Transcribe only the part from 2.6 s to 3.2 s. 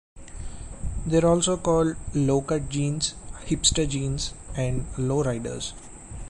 jeans",